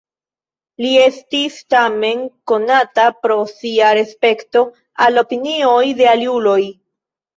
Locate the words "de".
6.01-6.09